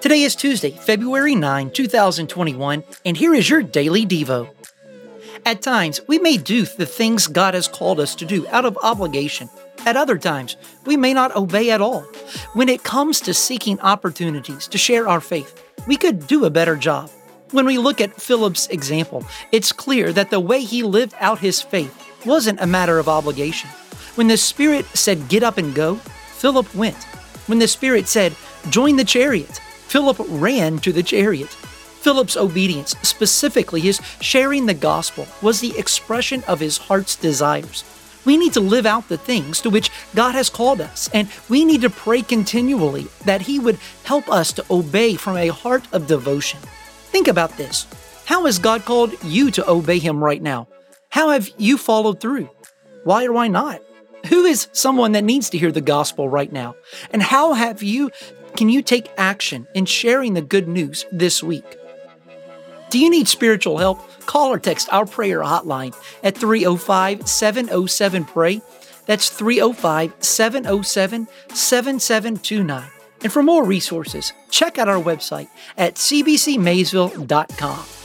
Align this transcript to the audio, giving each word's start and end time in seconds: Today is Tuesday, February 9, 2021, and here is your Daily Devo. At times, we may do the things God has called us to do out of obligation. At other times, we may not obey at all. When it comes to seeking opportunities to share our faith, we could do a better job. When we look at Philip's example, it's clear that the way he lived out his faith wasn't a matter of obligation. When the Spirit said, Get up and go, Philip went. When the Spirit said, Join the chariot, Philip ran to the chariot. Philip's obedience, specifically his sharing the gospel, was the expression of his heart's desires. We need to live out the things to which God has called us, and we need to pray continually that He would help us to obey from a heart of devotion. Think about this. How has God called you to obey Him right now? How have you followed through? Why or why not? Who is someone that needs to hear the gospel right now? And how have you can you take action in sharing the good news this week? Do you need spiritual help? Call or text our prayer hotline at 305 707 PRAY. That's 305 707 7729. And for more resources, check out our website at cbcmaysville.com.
Today 0.00 0.22
is 0.22 0.36
Tuesday, 0.36 0.70
February 0.70 1.34
9, 1.34 1.70
2021, 1.72 2.84
and 3.04 3.16
here 3.16 3.34
is 3.34 3.50
your 3.50 3.64
Daily 3.64 4.06
Devo. 4.06 4.48
At 5.44 5.60
times, 5.60 6.00
we 6.06 6.20
may 6.20 6.36
do 6.36 6.64
the 6.64 6.86
things 6.86 7.26
God 7.26 7.54
has 7.54 7.66
called 7.66 7.98
us 7.98 8.14
to 8.14 8.24
do 8.24 8.46
out 8.46 8.64
of 8.64 8.78
obligation. 8.80 9.50
At 9.84 9.96
other 9.96 10.18
times, 10.18 10.56
we 10.86 10.96
may 10.96 11.12
not 11.12 11.34
obey 11.34 11.72
at 11.72 11.80
all. 11.80 12.02
When 12.52 12.68
it 12.68 12.84
comes 12.84 13.20
to 13.22 13.34
seeking 13.34 13.80
opportunities 13.80 14.68
to 14.68 14.78
share 14.78 15.08
our 15.08 15.20
faith, 15.20 15.60
we 15.88 15.96
could 15.96 16.28
do 16.28 16.44
a 16.44 16.50
better 16.50 16.76
job. 16.76 17.10
When 17.50 17.66
we 17.66 17.78
look 17.78 18.00
at 18.00 18.20
Philip's 18.20 18.68
example, 18.68 19.24
it's 19.50 19.72
clear 19.72 20.12
that 20.12 20.30
the 20.30 20.38
way 20.38 20.60
he 20.60 20.84
lived 20.84 21.14
out 21.18 21.40
his 21.40 21.60
faith 21.60 21.92
wasn't 22.24 22.60
a 22.60 22.68
matter 22.68 23.00
of 23.00 23.08
obligation. 23.08 23.68
When 24.18 24.26
the 24.26 24.36
Spirit 24.36 24.84
said, 24.94 25.28
Get 25.28 25.44
up 25.44 25.58
and 25.58 25.72
go, 25.72 25.94
Philip 25.94 26.74
went. 26.74 27.04
When 27.46 27.60
the 27.60 27.68
Spirit 27.68 28.08
said, 28.08 28.34
Join 28.68 28.96
the 28.96 29.04
chariot, 29.04 29.60
Philip 29.86 30.16
ran 30.28 30.78
to 30.78 30.92
the 30.92 31.04
chariot. 31.04 31.50
Philip's 31.50 32.36
obedience, 32.36 32.96
specifically 33.02 33.80
his 33.80 34.00
sharing 34.20 34.66
the 34.66 34.74
gospel, 34.74 35.24
was 35.40 35.60
the 35.60 35.78
expression 35.78 36.42
of 36.48 36.58
his 36.58 36.78
heart's 36.78 37.14
desires. 37.14 37.84
We 38.24 38.36
need 38.36 38.52
to 38.54 38.60
live 38.60 38.86
out 38.86 39.08
the 39.08 39.18
things 39.18 39.60
to 39.60 39.70
which 39.70 39.92
God 40.16 40.34
has 40.34 40.50
called 40.50 40.80
us, 40.80 41.08
and 41.14 41.28
we 41.48 41.64
need 41.64 41.82
to 41.82 41.88
pray 41.88 42.22
continually 42.22 43.06
that 43.24 43.42
He 43.42 43.60
would 43.60 43.78
help 44.02 44.28
us 44.28 44.52
to 44.54 44.64
obey 44.68 45.14
from 45.14 45.36
a 45.36 45.46
heart 45.46 45.84
of 45.92 46.08
devotion. 46.08 46.58
Think 47.12 47.28
about 47.28 47.56
this. 47.56 47.86
How 48.24 48.46
has 48.46 48.58
God 48.58 48.84
called 48.84 49.14
you 49.22 49.52
to 49.52 49.70
obey 49.70 50.00
Him 50.00 50.22
right 50.22 50.42
now? 50.42 50.66
How 51.08 51.30
have 51.30 51.48
you 51.56 51.78
followed 51.78 52.18
through? 52.18 52.50
Why 53.04 53.24
or 53.24 53.32
why 53.32 53.46
not? 53.46 53.80
Who 54.28 54.44
is 54.44 54.68
someone 54.72 55.12
that 55.12 55.24
needs 55.24 55.50
to 55.50 55.58
hear 55.58 55.72
the 55.72 55.80
gospel 55.80 56.28
right 56.28 56.52
now? 56.52 56.76
And 57.10 57.22
how 57.22 57.54
have 57.54 57.82
you 57.82 58.10
can 58.56 58.68
you 58.68 58.82
take 58.82 59.10
action 59.16 59.66
in 59.74 59.86
sharing 59.86 60.34
the 60.34 60.42
good 60.42 60.68
news 60.68 61.06
this 61.12 61.42
week? 61.42 61.76
Do 62.90 62.98
you 62.98 63.10
need 63.10 63.28
spiritual 63.28 63.78
help? 63.78 64.00
Call 64.26 64.52
or 64.52 64.58
text 64.58 64.88
our 64.90 65.06
prayer 65.06 65.40
hotline 65.40 65.94
at 66.22 66.36
305 66.36 67.28
707 67.28 68.24
PRAY. 68.24 68.60
That's 69.06 69.30
305 69.30 70.12
707 70.18 71.28
7729. 71.54 72.90
And 73.22 73.32
for 73.32 73.42
more 73.42 73.64
resources, 73.64 74.32
check 74.50 74.78
out 74.78 74.88
our 74.88 75.02
website 75.02 75.48
at 75.76 75.94
cbcmaysville.com. 75.94 77.97